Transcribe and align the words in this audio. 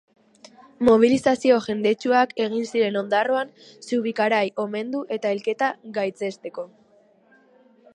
Mobilizazio 0.87 1.59
jendetsuak 1.65 2.33
egin 2.47 2.65
ziren 2.71 2.99
Ondarroan 3.03 3.53
Zubikarai 3.91 4.43
omendu 4.67 5.07
eta 5.19 5.37
hilketa 5.37 5.73
gaitzesteko. 6.01 6.69